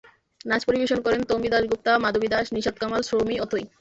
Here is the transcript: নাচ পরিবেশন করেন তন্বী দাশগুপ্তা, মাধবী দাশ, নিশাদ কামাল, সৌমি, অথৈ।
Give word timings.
নাচ 0.45 0.61
পরিবেশন 0.65 0.99
করেন 1.01 1.21
তন্বী 1.23 1.49
দাশগুপ্তা, 1.49 1.91
মাধবী 1.97 2.27
দাশ, 2.27 2.45
নিশাদ 2.53 2.75
কামাল, 2.81 3.01
সৌমি, 3.01 3.35
অথৈ। 3.39 3.63